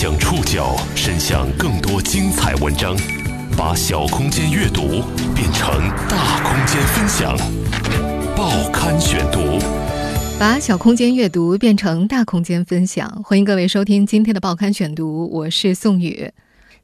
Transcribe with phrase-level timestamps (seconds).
[0.00, 2.96] 将触角伸向更多精彩文章，
[3.56, 5.02] 把小空间阅读
[5.34, 5.68] 变成
[6.08, 7.36] 大空间分享。
[8.36, 9.58] 报刊选读，
[10.38, 13.10] 把小空间阅读变成大空间分享。
[13.24, 16.30] 欢迎各位收听今天的报刊选读，我是宋宇。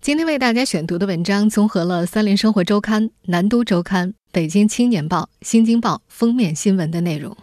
[0.01, 7.37] 今天为大家选读的文章综合了《三联生活周刊》《南都周刊》《北京青年报》《新京报》封面新闻的内容。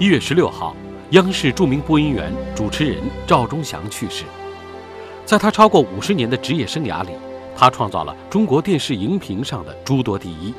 [0.00, 0.74] 一月十六号。
[1.12, 4.24] 央视著名播音员、主持人赵忠祥去世。
[5.24, 7.12] 在他超过五十年的职业生涯里，
[7.56, 10.52] 他创造了中国电视荧屏上的诸多第一。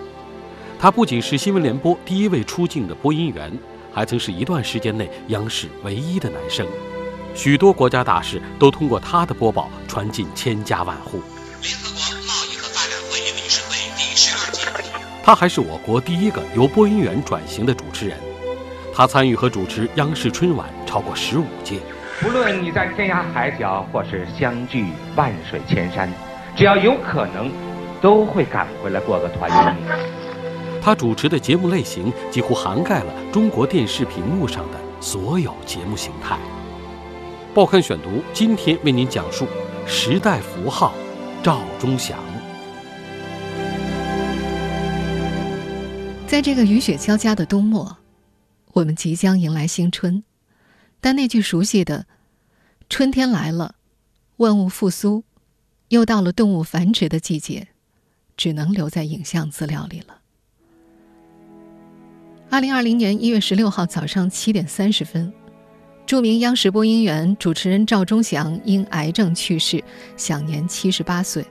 [0.80, 3.55] 他不仅是新闻联播第一位出镜的播音员，
[3.93, 6.66] 还曾是一段时间内央视唯一的男生。
[7.35, 11.21] 许多国家大事都通过他的播报传进千家万户。
[11.62, 14.62] 联合国贸易和发展会议理事会第十二届。
[15.23, 18.18] 他还是我国第一个由播音员转型的主持人。
[18.99, 21.80] 他参与和主持央视春晚超过十五届。
[22.21, 26.12] 无论你在天涯海角，或是相距万水千山，
[26.54, 27.49] 只要有可能，
[28.01, 29.77] 都会赶回来过个团圆。
[30.82, 36.38] 他主持的节目类型几乎涵盖了中国电视屏幕上的所有节目形态。
[37.54, 39.48] 报刊选读今天为您讲述
[39.88, 40.93] 时代符号
[41.41, 42.20] 赵忠祥。
[46.27, 47.95] 在这个雨雪交加的冬末。
[48.73, 50.23] 我们即将迎来新春，
[51.01, 52.05] 但那句熟悉的
[52.87, 53.73] “春天来了，
[54.37, 55.23] 万物复苏，
[55.87, 57.70] 又到了动物繁殖的季节”，
[58.37, 60.20] 只能留在影像资料里了。
[62.51, 65.33] 二零二零年一月十六号早上七点三十分，
[66.06, 69.83] 著名央视播音员、主持人赵忠祥因癌症去世，
[70.16, 71.44] 享年七十八岁。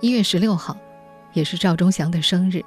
[0.00, 0.76] 一月十六号，
[1.34, 2.64] 也是赵忠祥的生日。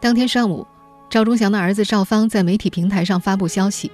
[0.00, 0.66] 当天上午。
[1.14, 3.88] 赵忠祥的儿子赵芳在媒体平台上发布消息：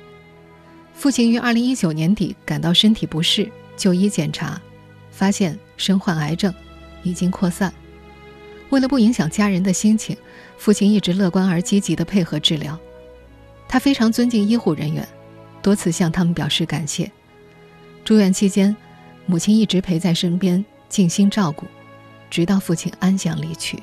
[0.94, 4.58] 父亲于二零一九年底感到身体不适，就医检查，
[5.10, 6.50] 发现身患癌症，
[7.02, 7.70] 已经扩散。
[8.70, 10.16] 为了不影响家人的心情，
[10.56, 12.80] 父亲一直乐观而积极地配合治疗。
[13.68, 15.06] 他非常尊敬医护人员，
[15.60, 17.12] 多次向他们表示感谢。
[18.02, 18.74] 住院期间，
[19.26, 21.66] 母亲一直陪在身边，尽心照顾，
[22.30, 23.78] 直到父亲安详离去。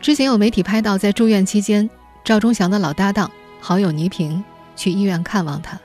[0.00, 1.88] 之前有媒体拍到，在住院期间，
[2.24, 3.30] 赵忠祥的老搭档、
[3.60, 4.42] 好友倪萍
[4.74, 5.78] 去医院看望他。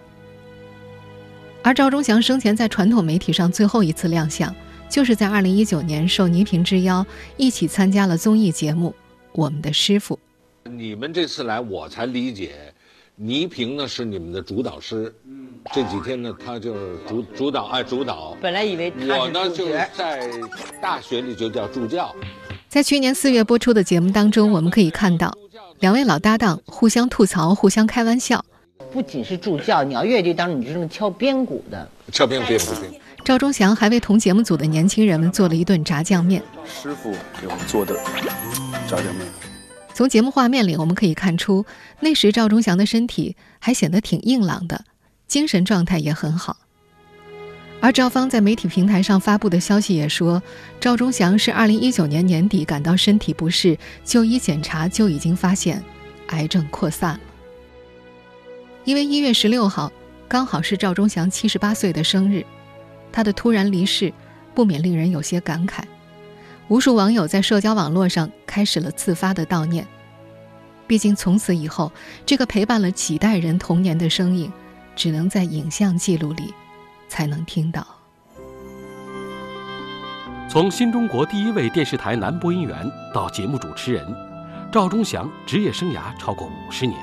[1.61, 4.55] 而赵忠祥生前在传统媒体上最后一次亮相，
[4.87, 7.05] 就是在2019年受倪萍之邀，
[7.35, 8.91] 一起参加了综艺节目
[9.33, 10.17] 《我们的师傅》。
[10.69, 12.73] 你们这次来，我才理解，
[13.17, 15.13] 倪萍呢是你们的主导师。
[15.25, 18.37] 嗯，这几天呢，他就是主主导，哎，主导。
[18.41, 20.31] 本来以为我呢就是在
[20.81, 22.15] 大学里就叫助教。
[22.75, 25.33] 在去年四月播出的节目当中，我们可以看到
[25.79, 28.43] 两位老搭档互相吐槽、互相开玩笑。
[28.91, 31.89] 不仅是助教，你要乐队当中你是这么敲边鼓的。
[32.11, 32.65] 敲边鼓，边鼓。
[33.23, 36.43] 赵忠祥还为同节目组的年轻人们做了一顿炸酱面。
[36.65, 37.95] 师傅给我们做的
[38.89, 39.25] 炸酱面。
[39.93, 41.65] 从节目画面里我们可以看出，
[42.01, 44.83] 那时赵忠祥的身体还显得挺硬朗的，
[45.29, 46.57] 精神状态也很好。
[47.85, 50.41] 而赵芳在媒体平台上发布的消息也说，
[50.79, 55.84] 赵忠祥是2019年年底感到身体不适，就医检查就已经发现
[56.29, 57.19] 癌症扩散了。
[58.85, 59.91] 因为1月16号
[60.28, 62.44] 刚好是赵忠祥78岁的生日，
[63.12, 64.12] 他的突然离世
[64.56, 65.81] 不免令人有些感慨。
[66.69, 69.85] 无数网友在社交网络上开始了自发的悼念。
[70.88, 71.91] 毕竟从此以后，
[72.25, 74.52] 这个陪伴了几代人童年的声音，
[74.96, 76.52] 只能在影像记录里。
[77.07, 77.85] 才能听到。
[80.49, 84.05] 从新中国第一位电视台男播音员到节目主持人，
[84.71, 86.97] 赵忠祥职业生涯超过五十年。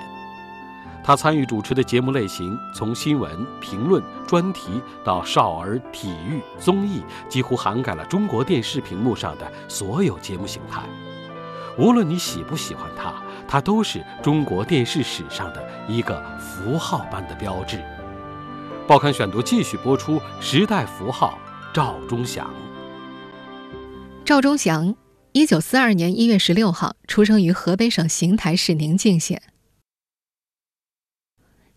[1.05, 10.83] 他参与主持的节目类型从新闻、评论、专题到少儿、体育、综艺，几乎涵盖了中国电视屏幕上的所有节目形态。
[11.77, 13.15] 无论你喜不喜欢他，
[13.49, 17.83] 他都是中国电视史上的一个符号般的标志。
[18.87, 21.39] 报刊选读继续播出时代符号
[21.73, 22.53] 赵忠祥。
[24.25, 24.95] 赵忠祥，
[25.31, 29.41] 一九四二年一月十六号出生于河北省邢台市宁静县。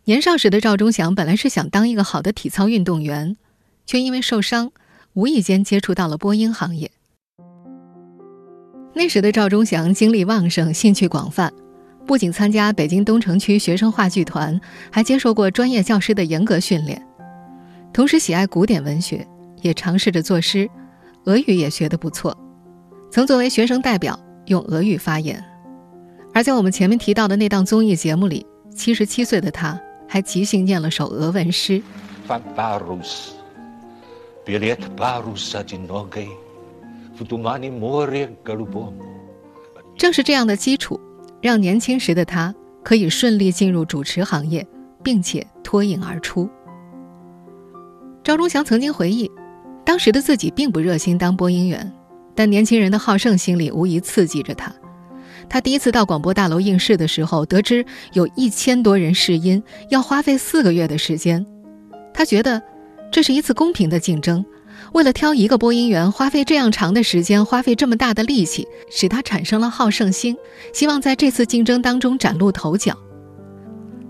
[0.06, 3.38] 年少时的赵忠祥本来是想当一个好的体操运动员，
[3.86, 4.72] 却因为受伤，
[5.14, 6.90] 无意间接触到了播音行业。
[8.94, 11.54] 那时的赵忠祥精力旺盛，兴趣广泛。
[12.06, 14.60] 不仅参加北京东城区学生话剧团，
[14.92, 17.02] 还接受过专业教师的严格训练，
[17.92, 19.28] 同时喜爱古典文学，
[19.62, 20.70] 也尝试着作诗，
[21.26, 22.38] 俄语也学得不错，
[23.12, 25.44] 曾作为学生代表用俄语发言。
[26.34, 31.82] 而在我们前面提到的那档综艺节目里，七十七岁的他还即兴念了首俄文诗。
[39.98, 41.00] 正是这样的基础，
[41.46, 42.52] 让年轻时的他
[42.84, 44.68] 可以顺利进入主持行业，
[45.04, 46.50] 并且脱颖而出。
[48.24, 49.30] 赵忠祥曾经回忆，
[49.86, 51.94] 当时的自己并不热心当播音员，
[52.34, 54.74] 但年轻人的好胜心理无疑刺激着他。
[55.48, 61.46] 他第一次到广播大楼应试的时候，得知有一千多人试音，要花费四个月的时间。
[62.12, 62.60] 他觉得
[63.12, 64.44] 这是一次公平的竞争。
[64.96, 70.38] 为了挑一个播音员，花费这样长的时间，花费这么大的力气，使他产生了好胜心，
[70.72, 72.98] 希望在这次竞争当中崭露头角。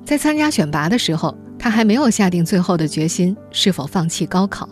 [0.03, 4.69] 在参加选拔的时候，他还没有下定最后的决心是否放弃高考。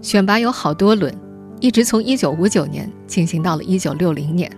[0.00, 1.12] 选拔有好多轮，
[1.58, 4.48] 一直从1959年进行到了1960年。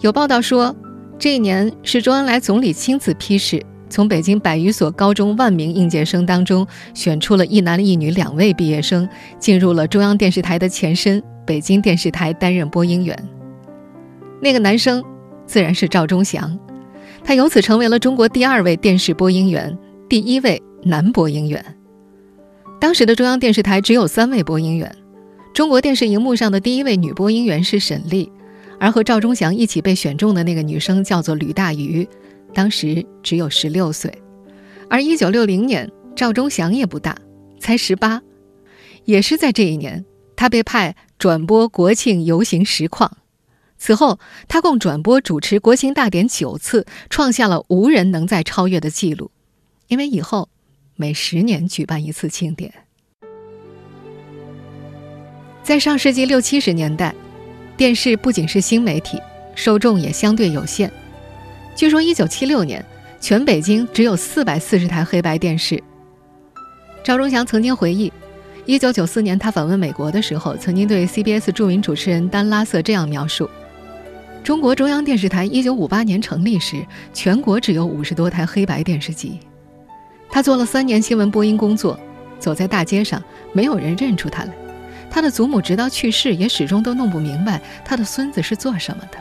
[0.00, 0.74] 有报道说，
[1.18, 3.62] 这一年是周恩来总理亲自批示。
[3.90, 9.06] 从北京百余所高中万名应届生当中选出了一男一女两位毕业生，
[9.38, 13.28] 进入了中央电视台的前身北京电视台担任播音员。
[14.40, 15.04] 那个男生
[15.44, 16.56] 自然是赵忠祥，
[17.24, 19.76] 他由此成为了中国第二位电视播音员，
[20.08, 21.62] 第一位男播音员。
[22.80, 24.90] 当时的中央电视台只有三位播音员，
[25.52, 28.30] 中国电视荧幕上的第一位女播音员是沈丽，
[28.78, 32.08] 而和赵忠祥一起被选中的那个女生叫做吕大鱼。
[32.52, 34.12] 当时只有十六岁，
[34.88, 37.16] 而一九六零年，赵忠祥也不大，
[37.58, 38.20] 才十八。
[39.04, 40.04] 也是在这一年，
[40.36, 43.18] 他被派转播国庆游行实况。
[43.78, 49.30] 此后，他共转播主持国庆大典九次，创下了无人能再超越的记录。
[49.88, 50.48] 因为以后
[50.96, 52.72] 每十年举办一次庆典。
[55.62, 57.14] 在上世纪六七十年代，
[57.76, 59.18] 电视不仅是新媒体，
[59.54, 60.92] 受众也相对有限。
[61.80, 62.84] 据说，一九七六年，
[63.22, 65.82] 全北京只有四百四十台黑白电视。
[67.02, 68.12] 赵忠祥曾经回忆，
[68.66, 73.48] 一九九四年他访问美国的时候，曾经对 CBS 著名主持人丹拉瑟这样描述：
[74.44, 76.84] 中国中央电视台一九五八年成立时，
[77.14, 79.40] 全国只有五十多台黑白电视机。
[80.28, 81.98] 他做了三年新闻播音工作，
[82.38, 83.22] 走在大街上，
[83.54, 84.52] 没有人认出他来。
[85.10, 89.16] 他的祖母直到去世，也始终都弄不明白他的孙子是做什么的。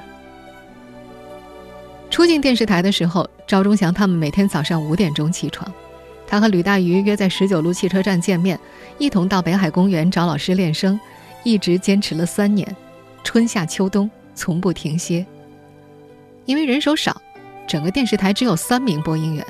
[2.10, 5.72] 初进电视台的时候，赵忠祥他们每天早上五点钟起床，
[6.28, 8.60] 他和吕大瑜约在十九路汽车站见面，
[8.98, 11.00] 一同到北海公园找老师练声，
[11.44, 12.76] 一直坚持了三年，
[13.24, 15.26] 春夏秋冬从不停歇。
[16.46, 17.22] 因为人手少，
[17.68, 19.46] 整个电视台只有三名播音员，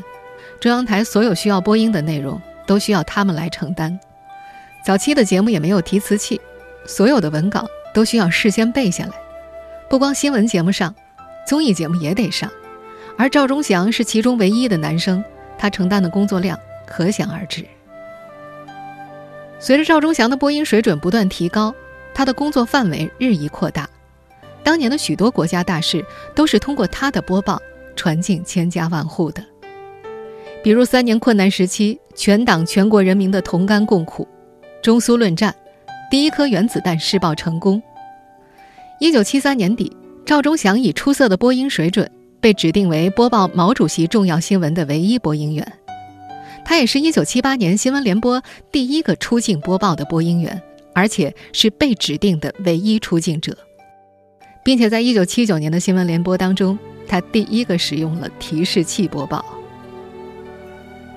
[0.59, 3.97] 中央台所有需要播音的内容都需要他们来承担。
[4.85, 6.39] 早期的节目也没有提词器，
[6.85, 9.11] 所有的文稿都需要事先背下来，
[9.89, 10.93] 不光新闻节目上。
[11.49, 12.47] 综艺节目也得上，
[13.17, 15.23] 而赵忠祥是其中唯一的男生，
[15.57, 16.55] 他承担的工作量
[16.85, 17.65] 可想而知。
[19.57, 21.73] 随着赵忠祥的播音水准不断提高，
[22.13, 23.89] 他的工作范围日益扩大。
[24.61, 26.05] 当年的许多国家大事
[26.35, 27.59] 都是通过他的播报
[27.95, 29.43] 传进千家万户的，
[30.61, 34.23] 比如三年困难时期，全党全国人民的同甘共苦；
[34.83, 35.55] 中苏论战，
[36.11, 37.81] 第一颗原子弹试爆成功；
[38.99, 39.97] 一九七三年底。
[40.29, 42.07] 赵忠祥以出色的播音水准
[42.39, 45.73] 被指定为播报毛主席重要新闻的唯一播音员，
[46.63, 48.39] 他也是一九七八年新闻联播
[48.71, 50.61] 第一个出镜播报的播音员，
[50.93, 53.57] 而且是被指定的唯一出镜者，
[54.63, 59.43] 并且在一九七九年的新闻联播当中，他第一个使用了提示器播报。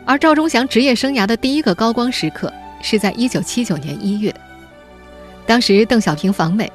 [0.06, 2.50] 而赵忠祥职业生涯的第一个高光时刻
[2.80, 4.34] 是在一九七九年一月，
[5.44, 6.72] 当时邓小平访美。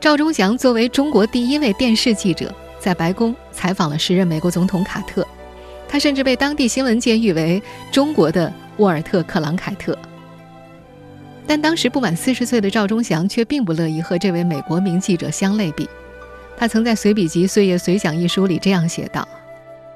[0.00, 5.26] 赵忠祥作为中国第一位电视记者，在白宫采访了时任美国总统卡特，
[5.88, 9.98] 他甚至被当地新闻界誉为中国的沃尔特·克朗凯特。
[11.48, 15.88] 但当时不满四十岁的赵忠祥却并不乐意和这位美国名记者相类比，
[16.56, 19.26] 他曾在随笔集《岁月随想》一书里这样写道：“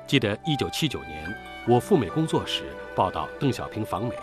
[0.09, 1.33] 记得1979年，
[1.69, 2.63] 我赴美工作时，
[2.97, 4.15] 报道邓小平访美。”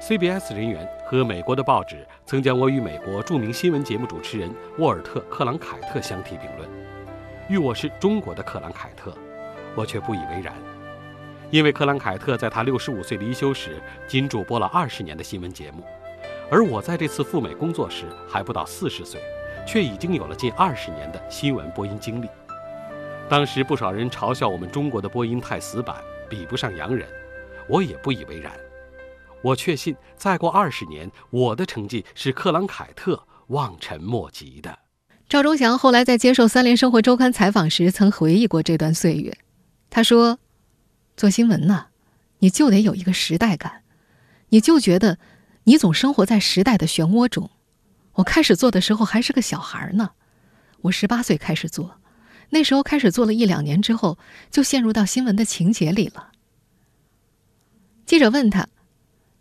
[0.00, 6.66] CBS 人员和美国的报纸曾将我与美国著名新闻节目主持人沃尔特·克朗凯特相提并论，
[7.50, 9.14] 誉我是中国的克朗凯特，
[9.74, 10.54] 我却不以为然，
[11.50, 13.78] 因为克朗凯特在他六十五岁离休时
[14.08, 15.84] 仅主播了二十年的新闻节目，
[16.50, 19.20] 而我在这次赴美工作时还不到四十岁，
[19.66, 22.28] 却已经有了近二十年的新闻播音经历。
[23.28, 27.06] 当时不少人嘲笑我们中国的播音太死板，比不上洋人，
[27.68, 28.50] 我也不以为然。
[29.42, 34.78] 我确信，再过二十年，我的成绩是克朗凯特望尘莫及的。
[35.28, 39.38] 赵忠祥后来在接受《三联生活周刊》采访时，曾回忆过这段岁月。
[39.88, 40.38] 他说
[41.16, 41.86] ：“做新闻呢，
[42.40, 43.82] 你就得有一个时代感，
[44.50, 45.18] 你就觉得
[45.64, 47.50] 你总生活在时代的漩涡中。
[48.14, 50.10] 我开始做的时候还是个小孩呢，
[50.82, 51.98] 我十八岁开始做，
[52.50, 54.18] 那时候开始做了一两年之后，
[54.50, 56.32] 就陷入到新闻的情节里了。
[58.04, 58.68] 记者问他，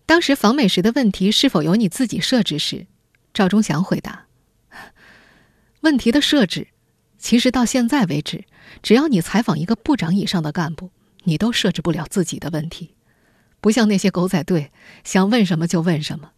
[0.10, 2.88] 当时访美时的问题是否由你自己设置时，
[3.32, 4.26] 赵忠祥回答
[5.82, 6.70] ：“问题的设置，
[7.20, 8.46] 其实到现在为止。”
[8.82, 10.90] 只要你采访一个部长以上的干部，
[11.26, 12.96] 你都设置不了自己的问题，
[13.62, 14.72] 不像那些狗仔队，
[15.04, 16.32] 想问什么就问什么。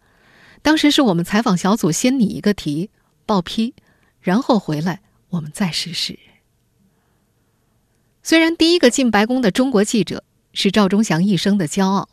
[0.60, 2.90] 当时是我们采访小组先拟一个题，
[3.24, 3.74] 报批，
[4.20, 5.00] 然后回来
[5.30, 6.18] 我们再实施。
[8.22, 12.10] 虽然第一个进白宫的中国记者是赵忠祥一生的骄傲，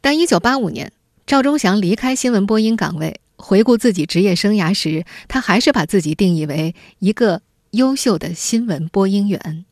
[0.00, 0.92] 但1985年
[1.26, 7.42] 赵忠祥离开新闻播音岗位，回顾自己职业生涯时，他还是把自己定义为一个。
[7.74, 9.64] 优秀的新闻播音员。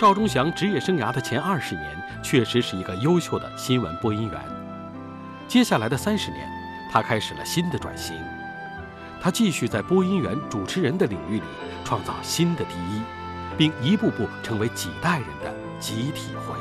[0.00, 1.84] 赵忠祥职业生涯的前二十年，
[2.22, 4.40] 确实是一个优秀的新闻播音员。
[5.46, 6.48] 接下来的三十年，
[6.90, 8.16] 他开始了新的转型。
[9.20, 11.44] 他继续在播音员、主持人的领域里
[11.84, 13.02] 创造新的第一，
[13.58, 16.57] 并一步步成为几代人的集体回忆。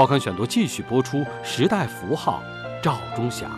[0.00, 2.42] 报刊选读继续播出《时代符号》，
[2.82, 3.50] 赵忠祥。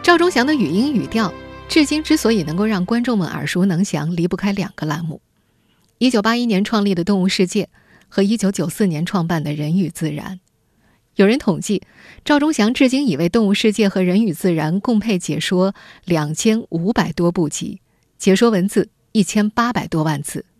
[0.00, 1.34] 赵忠祥的语音语调。
[1.68, 5.20] 至今之所以能够让观众们耳熟能详，离不开两个栏目：
[5.98, 7.64] 一九八一年创立的《动物世界》
[8.08, 10.36] 和一九九四年创办的《人与自然》。
[11.16, 11.82] 有人统计，
[12.24, 15.74] 赵忠祥至今已为《动物世界》和《人与自然》共配解说
[16.04, 17.80] 两千五百多部集，
[18.18, 20.46] 解说文字一千八百多万字。《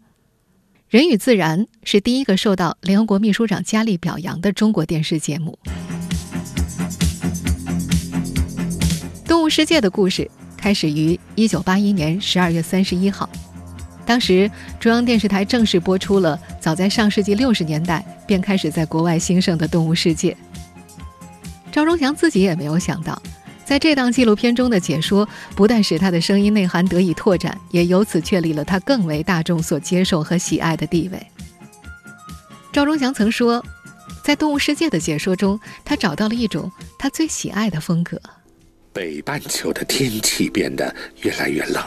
[0.89, 5.59] 人与自然》是第一个受到联合国秘书长佳丽表扬的中国电视节目。
[9.29, 10.31] 《动物世界》的故事。
[10.57, 13.29] 开始于一九八一年十二月三十一号，
[14.07, 20.33] 当时中央电视台正式播出了早在上世纪六十年代便开始在国外兴盛的《动物世界》。
[21.71, 23.21] 赵忠祥自己也没有想到，
[23.69, 31.27] 在这档纪录片中的解说，不但使他的声音内涵得以拓展，也由此确立了他更为大众所接受和喜爱的地位。
[32.73, 33.63] 赵忠祥曾说，
[34.25, 38.19] 在《动物世界》的解说中，他找到了一种他最喜爱的风格。
[38.91, 41.85] 北半球的天气变得越来越冷，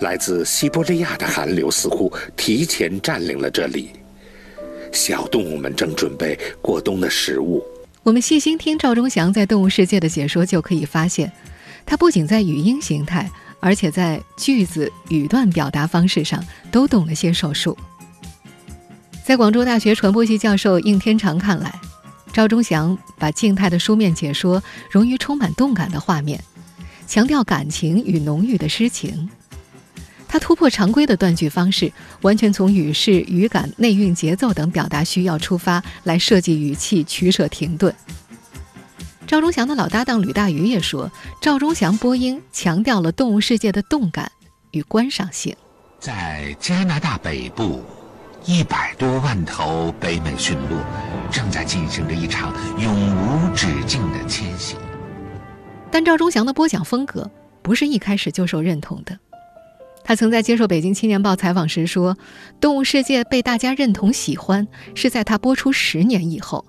[0.00, 3.90] 来自西伯利亚的寒流似乎提前占领了这里。
[4.90, 7.64] 小动物们正准备过冬的食物。
[8.04, 11.32] 我们细心听赵忠祥在《动物世界》的解说，就可以发现，
[11.86, 13.30] 他不仅在语音形态，
[13.60, 17.74] 而且在句子、语段表达方式上都动了些手术。
[19.24, 21.74] 在广州大学传播系教授应天长看来。
[22.30, 26.38] 赵忠祥把静态的书面解说融于充满动感的画面，
[27.06, 29.30] 强调感情与浓郁的诗情。
[30.34, 37.94] 他突破常规的断句方式，完全从语势、语感、内蕴、节奏等表达需要出发，来设计语气、取舍、停顿。
[39.28, 41.08] 赵忠祥的老搭档吕大愚也说，
[41.40, 44.28] 赵忠祥播音强调了动物世界的动感
[44.72, 45.54] 与观赏性。
[46.00, 47.84] 在加拿大北部。
[48.44, 50.76] 一百多万头北美驯鹿
[51.30, 54.74] 正在进行着一场永无止境的迁徙。
[55.92, 57.30] 但赵忠祥的播讲风格
[57.62, 59.16] 不是一开始就受认同的。
[60.04, 62.16] 他曾在接受《北京青年报》采访时说
[62.60, 66.64] ：“动物世界被大家认同喜欢，是在他播出十年以后。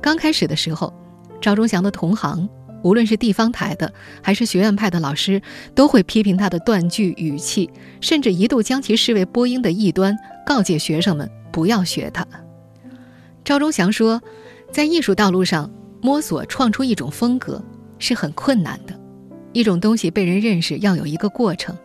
[0.00, 0.92] 刚开始的时候，
[1.40, 2.48] 赵忠祥的同行。”
[2.82, 5.40] 无论是地方台的还是学院派的老师，
[5.72, 7.70] 都会批评他的断句语气，
[8.00, 12.26] 甚至一度将其视为播音的异端，告诫学生们不要学他。
[13.44, 14.20] 赵忠祥说，
[14.72, 17.64] 在艺术道路上摸索创出一种风格
[18.00, 18.98] 是很困难的，
[19.52, 21.78] 一种东西被人认识要有一个过程，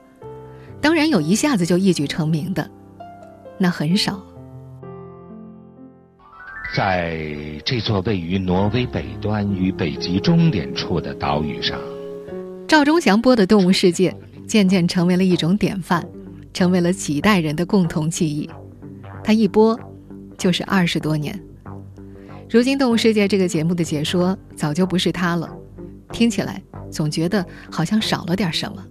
[0.81, 2.69] 当然有一下子就一举成名的，
[3.57, 4.21] 那很少。
[6.75, 7.25] 在
[7.65, 11.79] 这座位于挪威北端与北极终点处的岛屿上，
[12.67, 14.11] 赵忠祥播的《动物世界》
[14.45, 16.05] 渐渐成为了一种典范，
[16.53, 18.49] 成为了几代人的共同记忆。
[19.23, 19.79] 他一播
[20.37, 21.37] 就是二十多年。
[22.49, 25.49] 如今，《动物世界》这个节目的解说早就不是他了，
[26.11, 28.85] 听起来总觉得好像少了点什么。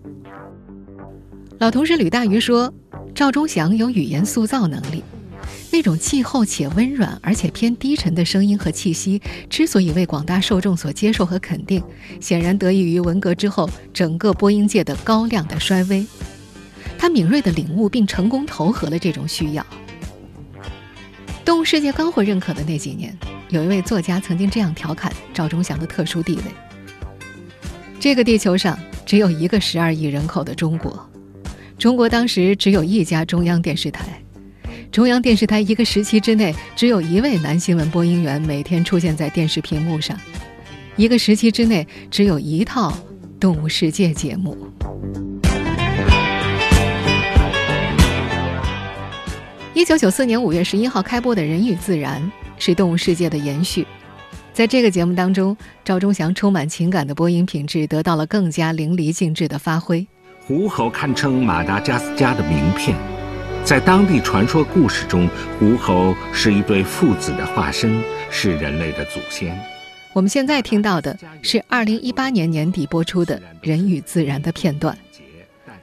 [1.59, 2.73] 老同事吕大愚说
[3.15, 5.03] ：“赵忠祥有语言塑造能力。”
[5.73, 11.83] 那种气厚且温软，而且偏低沉的声音和气息，之所以为广大受众所接受和肯定，
[12.21, 16.07] 显然得益于文革之后整个播音界的高亮的衰微。
[16.99, 19.65] 他敏锐地领悟并成功投合了这种需要。
[21.45, 23.17] 动物世界刚获认可的那几年，
[23.49, 26.43] 有一位作家曾经这样调侃赵忠祥的特殊地位：
[27.99, 31.09] 这个地球上只有一个十二亿人口的中国。
[31.79, 34.07] 中国当时只有一家中央电视台，
[34.91, 40.19] 中央电视台一个时期之内只有一位男新闻播音员每天出现在电视屏幕上，
[40.97, 42.91] 一个时期之内只有一套
[43.39, 44.57] 《动物世界》节目。
[49.75, 52.23] 一九九四年五月十一号开播的《人与自然》
[52.59, 53.87] 是《动物世界》的延续。
[54.55, 55.55] 在这个节目当中，
[55.85, 60.07] 赵忠祥充满情感的播音品质得到了更加淋漓尽致的发挥。
[60.47, 62.97] 狐猴堪称马达加斯加的名片，
[63.65, 68.01] 在当地传说故事中，狐猴是一对父子的化身，
[68.31, 69.59] 是人类的祖先。
[70.13, 74.97] 我们现在听到的是二零一八年年底播出的《人与自然》的片段。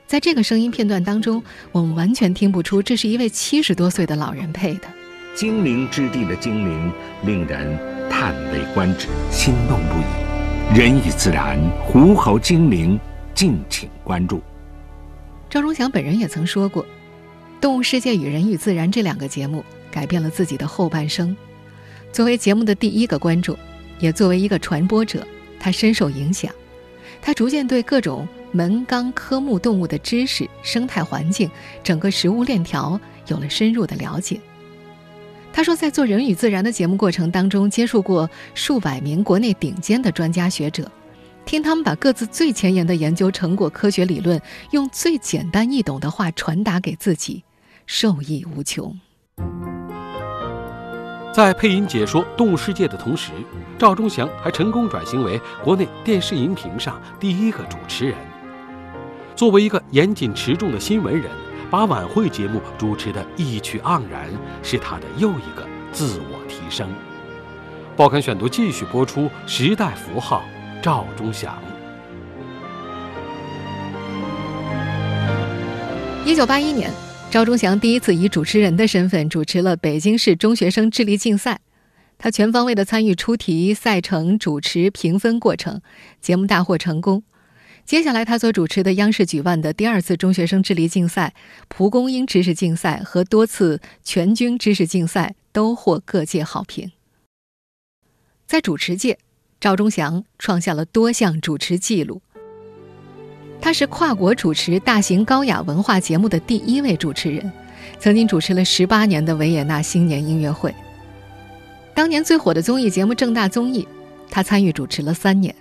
[0.07, 1.43] 在这个声音片段当中，
[1.73, 4.87] 我们完全听不出这是一位七十多岁的老人配的。
[5.35, 6.89] 精灵之地的精灵，
[7.25, 7.77] 令人。
[8.09, 10.79] 叹为观止，心动不已。
[10.79, 12.97] 人与自然，狐猴精灵，
[13.33, 14.41] 敬请关注。
[15.53, 16.83] 赵忠祥本人也曾说过，
[17.61, 21.37] 《动物世界》与《人与自然》这两个节目改变了自己的后半生。
[22.11, 23.55] 作为节目的第一个观众，
[23.99, 25.23] 也作为一个传播者，
[25.59, 26.51] 他深受影响。
[27.21, 31.47] 他逐渐对各种门纲科目动物的知识、生态环境、
[31.83, 34.41] 整个食物链条有了深入的了解。
[35.53, 40.91] 他说，在做《人与自然》的节目过程当中，接触过数百名国内顶尖的专家学者，
[41.45, 47.43] 听他们把各自最前沿的研究成果、科学理论，用最简单易懂的话传达给自己，
[47.85, 48.99] 受益无穷。
[51.33, 53.31] 在配音解说《动物世界》的同时，
[53.77, 58.15] 赵忠祥还成功转型为国内电视荧屏上第一个主持人。
[59.35, 61.29] 作为一个严谨持重的新闻人。
[61.71, 64.29] 把晚会节目主持的意趣盎然，
[64.61, 66.87] 是他的又一个自我提升。
[67.97, 70.43] 报刊选读继续播出《时代符号》，
[70.83, 71.63] 赵忠祥。
[76.25, 76.91] 一九八一年，
[77.31, 81.61] 赵忠祥第一次以主持人的身份主持了北京市中学生智力竞赛，
[82.17, 85.81] 他全方位的参与出题、赛程、主持、评分过程，
[86.19, 87.23] 节目大获成功。
[87.85, 91.33] 接下来，他所主持的央视举办的第二次中学生智力竞赛、
[91.69, 96.91] 蒲公英知识竞赛和多次全军知识竞赛都获各界好评。
[98.45, 99.17] 在主持界，
[99.63, 102.21] 赵忠祥创下了多项主持纪录。
[103.61, 107.49] 他是跨国主持大型高雅文化节目的第一位主持人，
[107.97, 110.75] 曾经主持了十八年的维也纳新年音乐会。
[111.95, 113.83] 当年最火的综艺节目《正大综艺》，
[114.29, 115.55] 他参与主持了三年。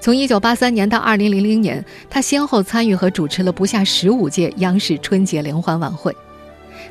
[0.00, 6.16] 从1983年到2000年，他先后参与和主持了不下十五届央视春节联欢晚会。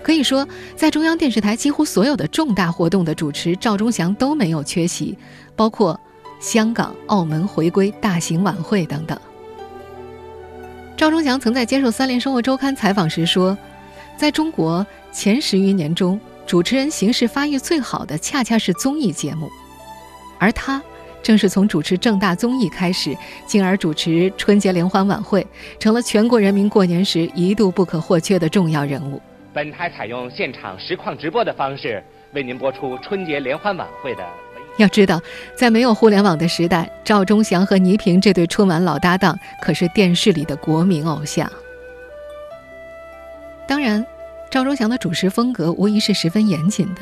[0.03, 5.17] 可以说，在中央电视台几乎所有的重大活动的主持，赵忠祥都没有缺席，
[5.55, 5.99] 包括
[6.39, 9.19] 香港、澳门回归大型晚会等等。
[10.97, 13.57] 赵忠祥曾在接受《三联生活周刊》采访时说
[14.15, 19.49] ：“在中国前十余年中，主持人形式发育最好的恰恰是综艺节目，
[20.39, 20.81] 而他。”
[21.25, 23.17] 正是从主持正大综艺开始，
[23.47, 25.43] 进而主持春节联欢晚会，
[25.79, 29.19] 成了全国人民过年时一度不可或缺的重要人物。
[29.51, 34.44] 本台采用现场实况直播的方式为您播出春节联欢晚会的。
[34.77, 35.21] 要知道，
[35.55, 41.49] 在没有互联网的时代，赵忠祥和倪萍这对春晚老搭档可是电视里的国民偶像。
[43.67, 44.05] 当然，
[44.51, 47.01] 赵忠祥的主持风格无疑是十分严谨的。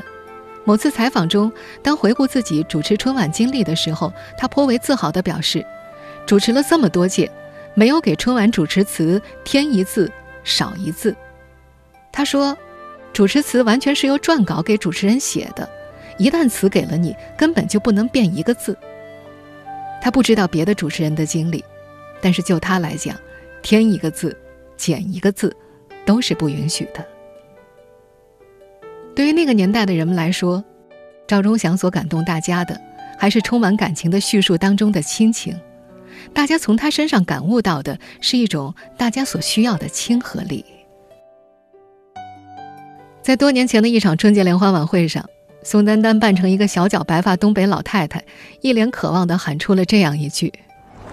[0.65, 5.65] 某次采访中，当回顾自己主持春晚经历的时候，他颇为自豪地表示
[6.25, 7.29] ：“主持了这么多届，
[7.73, 10.09] 没有给春晚主持词添一字
[10.45, 11.13] 少一字。”
[12.13, 12.57] 他说
[13.11, 15.67] ：“主持词完全是由撰稿给主持人写的，
[16.17, 18.77] 一旦词给了你，根本就不能变一个字。”
[20.01, 21.63] 他不知道别的主持人的经历，
[22.21, 23.15] 但是就他来讲，
[23.61, 24.37] 添一个字、
[24.75, 25.55] 减一个字，
[26.05, 27.05] 都是不允许的。
[29.15, 30.63] 对于那个年代的人们来说，
[31.25, 32.79] 赵忠祥所感动大家的，
[33.17, 35.57] 还是充满感情的叙述当中的亲情。
[36.33, 40.65] 大家从他身上感悟到的是一种大家所需要的亲和力。
[43.21, 45.29] 在多年前的一场春节联欢晚会上，
[45.63, 48.23] 宋丹丹扮成一个小脚白发东北老太太，
[48.61, 50.53] 一脸渴望地喊出了这样一句：“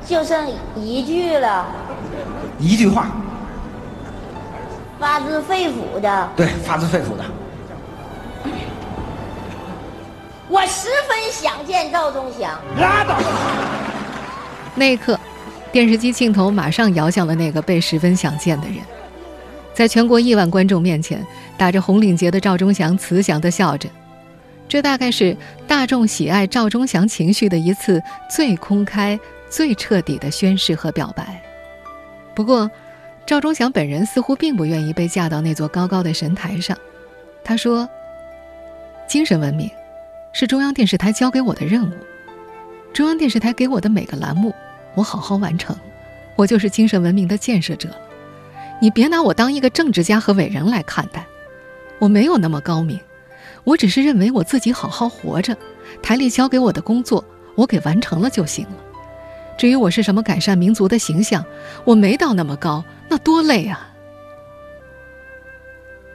[0.06, 1.66] 就剩一句了，
[2.58, 3.10] 一句话，
[4.98, 7.24] 发自肺腑的，对，发自肺腑的。”
[10.48, 12.58] 我十分想见赵忠祥。
[12.76, 13.16] 拉倒！
[14.74, 15.18] 那一刻，
[15.70, 18.78] 电视机镜头马上摇向了那个被十分想见的人。
[19.72, 21.24] 在全国亿万观众面前，
[21.56, 23.88] 打着红领结的赵忠祥慈祥地笑着。
[24.70, 31.42] 这大概是大众喜爱赵忠祥情绪的一次最公开、最彻底的宣誓和表白。
[32.36, 32.70] 不过，
[33.26, 36.78] 赵忠祥本人似乎并不愿意被架到那座高高的神台上。
[37.42, 37.88] 他说
[39.08, 39.68] ：“精神文明
[40.32, 41.92] 是中央电视台交给我的任务，
[42.92, 44.54] 中央电视台给我的每个栏目，
[44.94, 45.76] 我好好完成，
[46.36, 47.96] 我就是精神文明的建设者了。
[48.80, 51.26] 你别拿我当一个政治家和伟人来看待，
[51.98, 53.00] 我没有那么高明，
[53.64, 55.56] 我只是认为我自己好好活着，
[56.02, 58.76] 台里交给我的工作，我给完成了就行了。
[59.58, 61.44] 至于我是什么改善民族的形象，
[61.84, 63.90] 我没到那么高。”那多累啊！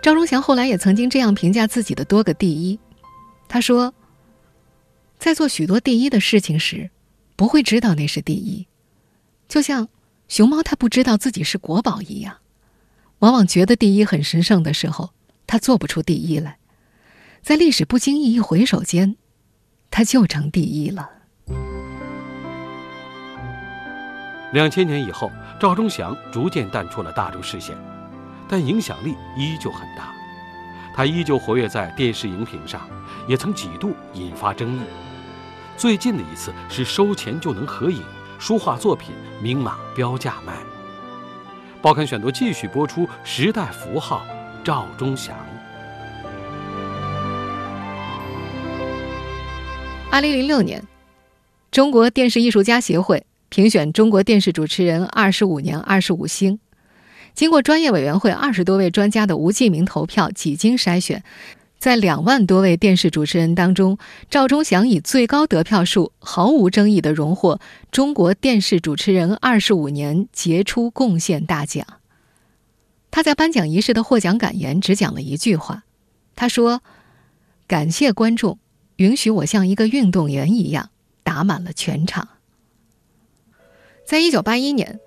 [0.02, 2.80] 赵忠祥后来也曾经这样评价自己的多个第一，
[3.50, 3.94] 他说
[5.20, 6.90] ：“在做许多第一的事情时，
[7.36, 8.66] 不会知道那是第一，
[9.50, 9.90] 就像
[10.30, 12.38] 熊猫它不知道自己是国宝一样，
[13.20, 15.10] 往往觉得第一很神圣的时候，
[15.46, 16.58] 它做不出第一来，
[17.46, 19.18] 在历史不经意一回首间，
[19.92, 21.08] 他就成第一了。”
[24.52, 27.78] 两千年以后，赵忠祥逐渐淡出了大众视线，
[28.50, 30.12] 但影响力依旧很大。
[30.96, 32.82] 他依旧活跃在电视荧屏上，
[33.28, 34.82] 也曾几度引发争议。
[35.78, 38.02] 最近的一次是收钱就能合影，
[38.40, 40.58] 书画作品明码标价卖。
[41.80, 44.26] 报刊选读继续播出时代符号
[44.64, 45.38] 赵忠祥。
[50.16, 50.82] 二零零六年，
[51.72, 53.26] 中国电视艺术家协会。
[53.50, 56.58] 评选中国电视主持人二十五年二十五星，
[57.34, 61.22] 经过专业委员会二十多位专家的无记名投票，几经筛选，
[61.78, 63.98] 在两万多位电视主持人当中，
[64.30, 67.60] 赵忠祥以最高得票数，毫无争议的荣获
[67.92, 71.86] 中国电视主持人二十五年杰出贡献大奖。
[73.12, 75.84] 他在颁奖仪式的获奖感言只讲了一句话，
[76.38, 76.82] 他说
[77.68, 78.58] ：“感谢观众，
[78.98, 80.90] 允许我像一个运动员一样
[81.24, 82.28] 打满了全场。”
[84.06, 85.00] 在一九八一年，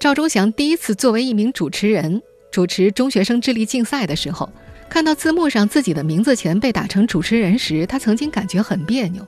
[0.00, 4.50] 赵忠祥第一次作为一名主持人主持中学生智力竞赛的时候，
[4.88, 9.26] 看到字幕上自己的名字前被打成主持人时，他曾经感觉很别扭。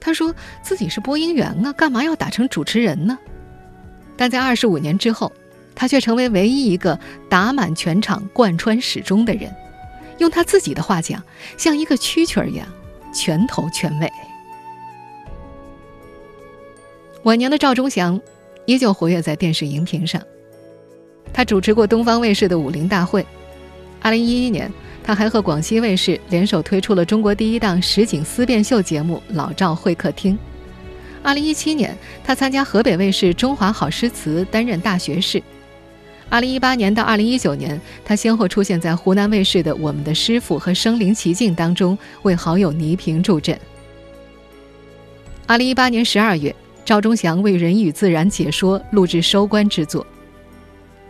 [0.00, 3.18] 他说自己是播音员啊，干嘛要打成主持人呢？
[4.16, 5.30] 但在二十五年之后，
[5.74, 6.98] 他却成为唯一一个
[7.28, 9.54] 打满全场、贯穿始终的人。
[10.18, 11.22] 用他自己的话讲，
[11.58, 12.66] 像一个蛐蛐儿一样，
[13.12, 14.12] 全头全尾。
[17.22, 18.20] 晚年的赵忠祥。
[18.64, 20.22] 依旧活跃在电视荧屏上，
[21.32, 23.20] 他主持过东方卫视的《武林大会》。
[24.00, 24.72] 二零一一年，
[25.02, 30.34] 他还和广西卫视联手推出了中国第一档实景思辨秀节目《老赵会客厅》。
[31.24, 35.42] 二零一七年，他参加河北卫视《中华好诗词》，担任大学士。
[36.32, 43.60] 二零一八年到二零一九年，他先后出现在湖南卫视的《我们的师傅》和《身临其境》当中，为好友倪萍助阵。
[45.46, 46.54] 二零一八年十二月。
[46.84, 50.04] 赵忠祥为《人与自然》解说录制收官之作。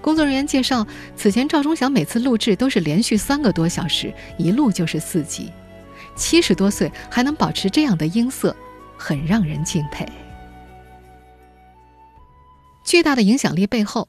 [0.02, 5.50] 工作人员介绍，此前赵忠祥每次录制都是连续三个多小时，一录就是四集。
[6.14, 8.54] 七十多岁还能保持这样的音色，
[8.98, 10.04] 很让人敬佩。
[12.84, 14.06] 巨大的影响力背后，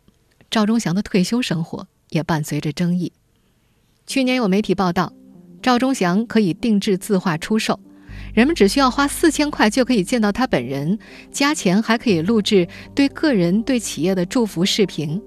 [0.50, 3.12] 赵忠祥的退休生活也伴随着争议。
[4.06, 5.14] 去年有媒体报道，
[5.62, 7.80] 赵忠祥可以定制字画出售。
[8.34, 10.98] 人们只需要花四千块就可以见到他本人，
[11.32, 15.22] 加钱还可以录制对个人、对企业的祝福视频。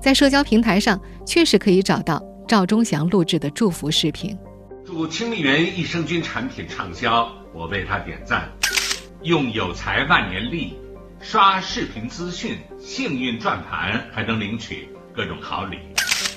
[0.00, 4.36] 在社交平台上，确实可以找到赵忠祥录制的祝福视频。
[4.84, 8.48] 祝清丽园益生菌产品畅销，我为他点赞。
[9.22, 10.74] 用有才万年历，
[11.24, 15.78] 刷视频资讯，幸运转盘还能领取各种好礼。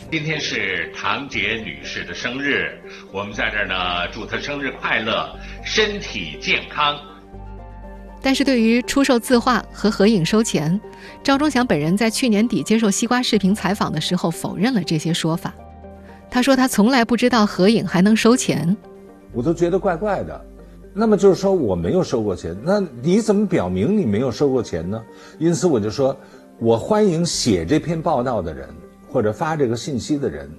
[0.09, 2.71] 今天是唐杰女士的生日，
[3.11, 5.29] 我们在这儿呢，祝她生日快乐，
[5.61, 6.97] 身体健康。
[8.21, 10.79] 但是对于出售字画和合影收钱，
[11.21, 15.53] 赵忠祥本人在去年底接受西瓜视频采访的时候否认了这些说法。
[16.31, 18.75] 他说他从来不知道合影还能收钱，
[19.33, 20.45] 我都觉得怪怪的。
[20.97, 25.01] 那么就是说我没有收过钱，那你怎么表明你没有收过钱呢？
[25.37, 26.17] 因此我就说，
[26.57, 28.67] 我欢迎写这篇报道的人。
[29.09, 30.51] 或者发这个信息的人，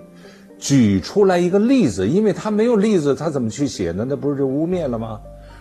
[0.59, 4.07] 举出来一个例子，因为他没有例子，他怎么去写呢？
[4.09, 5.21] 那不是就污蔑了吗？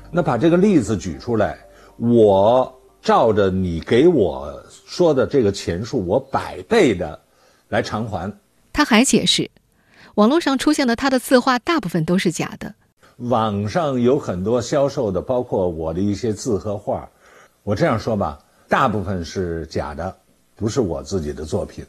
[0.09, 1.57] 那把这个例子举出来，
[1.97, 4.49] 我照着你给我
[4.85, 7.19] 说的这个钱数，我百倍的
[7.67, 8.31] 来偿还。
[8.71, 9.51] 他还解释，
[10.15, 12.73] 网络上出现的他的字画大部分都是假的。
[13.17, 17.09] 网上有很多销售的，包括我的一些字和画，
[17.63, 20.15] 我这样说吧，大部分是假的，
[20.55, 21.83] 不是我自己的作品。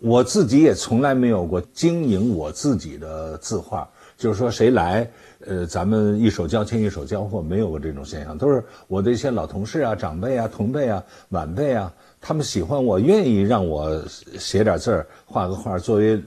[0.00, 5.10] 我自己也从来没有过经营我自己的字画，就是说谁来，
[5.46, 14.02] 呃，咱们一手交钱一手交货，没有过这种现象，都是我的一些老同事啊、长辈啊、同辈啊、晚辈啊，他们喜欢我，愿意让我
[14.38, 16.22] 写点字儿、画个画，作为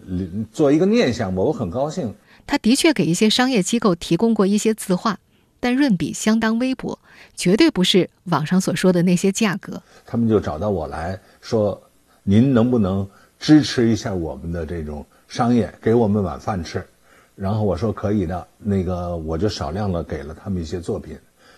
[0.52, 2.14] 做一个念想吧，我很高兴。
[2.46, 5.20] 他的确给一些商业机构提供过一些字画，
[5.60, 7.00] 但润笔相当微薄，
[7.36, 9.82] 绝对不是网上所说的那些价格。
[10.06, 11.82] 他们就找到我来说
[12.24, 13.08] ：“您能不能
[13.40, 16.86] 支持一下我们的这种商业，给我们碗饭吃？”
[17.36, 21.18] 然后我说：“可以的。”那个我就少量的给了他们一些作品，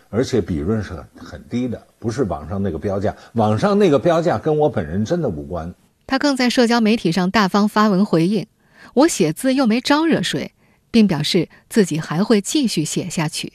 [0.09, 3.13] 而且笔润是很很低的，不是网上那个标价。
[3.33, 5.73] 网上那个标价跟我本人真的无关。
[6.07, 8.47] 他更在社交媒体上大方发文回应
[8.93, 10.53] ：“我写字又没招惹谁。”
[10.95, 13.51] 并表示自己还会继续写下去。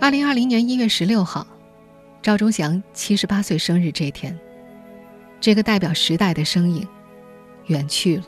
[0.00, 1.46] 二零二零年一月十六号，
[2.22, 4.40] 赵忠祥七十八岁生日这天，
[5.38, 6.88] 这个代表时代的身影
[7.66, 8.24] 远去了。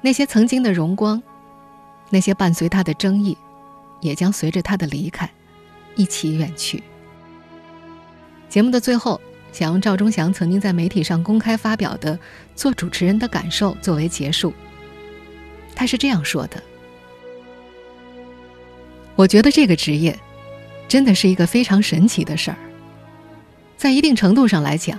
[0.00, 1.20] 那些曾经的荣光，
[2.10, 3.36] 那些伴随他的争议，
[4.00, 5.28] 也将随着他的离开
[5.96, 6.80] 一起远去。
[8.48, 9.20] 节目的最后。
[9.54, 12.18] 想用赵忠祥曾经在媒体上公开发表的
[12.56, 14.52] 做主持人的感受作为结束。
[15.76, 16.60] 他是这样说的
[19.14, 20.18] ：“我觉得这个职业
[20.88, 22.56] 真的是一个非常神奇的事儿。
[23.76, 24.98] 在一定程度上来讲，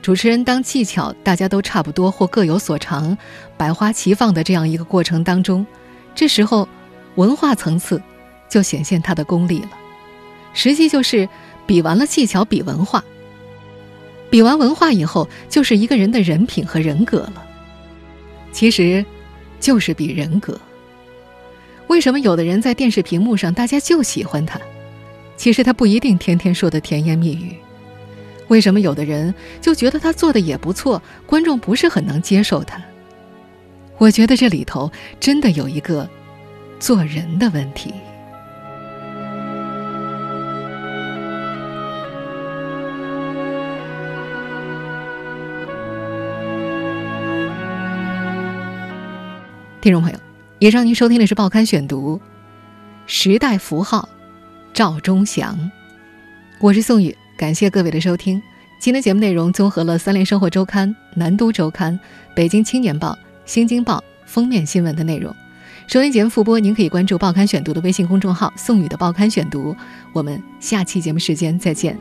[0.00, 3.18] 主持人当技巧大家都差不多或各有所长、
[3.56, 5.66] 百花齐放的这样一个过程当中，
[6.14, 6.68] 这时候
[7.16, 8.00] 文化层次
[8.48, 9.70] 就显现他的功力了。
[10.54, 11.28] 实际就是
[11.66, 13.02] 比完了技巧，比文化。”
[14.32, 17.44] 比完文化以后，就是一个人的人品和人格了。
[18.50, 19.04] 其实，
[19.60, 20.58] 就是比人格。
[21.88, 24.58] 为什么有的人在电视屏幕上大家就喜欢他？
[25.36, 27.54] 其实他不一定天天说的甜言蜜语。
[28.48, 32.82] 为什么有的人就觉得他做的也不错，观众不是很能接受他？
[33.98, 34.90] 我觉得这里头
[35.20, 36.08] 真的有一个
[36.80, 37.92] 做人的问题。
[49.82, 50.18] 听众朋友，
[50.60, 52.16] 以上您收听的是《报刊选读》，
[53.04, 54.08] 时代符号，
[54.72, 55.58] 赵忠祥。
[56.60, 58.40] 我是宋宇，感谢各位的收听。
[58.78, 61.92] 今天节目内容综合了《三联生活周刊》《南都周刊》
[62.32, 63.08] 《北京青年报》
[63.44, 65.34] 《新京报》封面新闻的内容。
[65.88, 69.74] 收听节目复播，您可以关注《报刊选读》的微信公众号“宋宇的报刊选读”。
[70.14, 71.98] 我们下期节目时间再见。